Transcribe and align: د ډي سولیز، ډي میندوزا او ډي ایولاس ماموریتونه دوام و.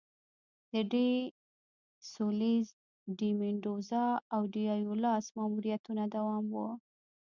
د 0.71 0.73
ډي 0.91 1.11
سولیز، 2.11 2.67
ډي 3.17 3.29
میندوزا 3.39 4.05
او 4.33 4.41
ډي 4.53 4.63
ایولاس 4.77 5.25
ماموریتونه 5.37 6.03
دوام 6.15 6.45
و. 6.53 6.55